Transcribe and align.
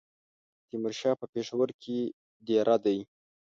تیمورشاه 0.67 1.15
په 1.21 1.25
پېښور 1.33 1.69
کې 1.81 1.97
دېره 2.47 2.77
دی. 2.85 2.99